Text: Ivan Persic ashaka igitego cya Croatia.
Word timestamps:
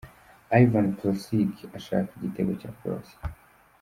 Ivan 0.63 0.87
Persic 0.99 1.51
ashaka 1.77 2.09
igitego 2.13 2.51
cya 2.61 2.71
Croatia. 2.77 3.17